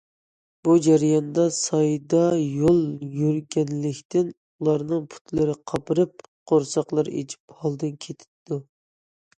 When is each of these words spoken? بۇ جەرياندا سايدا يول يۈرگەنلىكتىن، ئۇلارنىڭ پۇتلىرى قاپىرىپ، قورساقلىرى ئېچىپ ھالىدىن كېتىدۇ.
بۇ 0.67 0.73
جەرياندا 0.85 1.43
سايدا 1.57 2.21
يول 2.61 2.81
يۈرگەنلىكتىن، 3.19 4.33
ئۇلارنىڭ 4.33 5.07
پۇتلىرى 5.13 5.59
قاپىرىپ، 5.73 6.27
قورساقلىرى 6.53 7.17
ئېچىپ 7.23 7.59
ھالىدىن 7.63 7.99
كېتىدۇ. 8.09 8.65